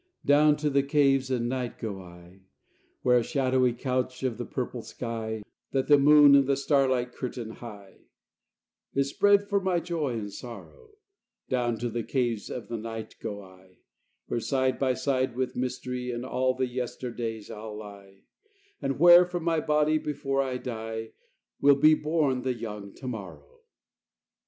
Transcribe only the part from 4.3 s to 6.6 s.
the purple sky, That the moon and the